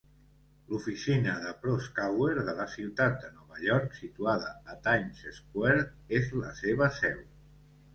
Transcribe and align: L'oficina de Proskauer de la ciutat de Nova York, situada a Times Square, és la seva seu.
L'oficina 0.69 1.35
de 1.43 1.51
Proskauer 1.65 2.41
de 2.49 2.57
la 2.61 2.67
ciutat 2.77 3.21
de 3.27 3.31
Nova 3.37 3.63
York, 3.69 3.95
situada 4.03 4.53
a 4.77 4.81
Times 4.91 5.25
Square, 5.41 5.89
és 6.23 6.39
la 6.45 6.61
seva 6.67 6.95
seu. 7.03 7.27